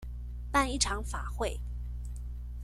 [0.51, 1.59] 辦一場法會